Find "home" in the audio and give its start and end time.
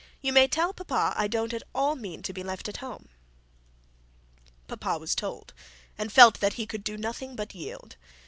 2.77-3.09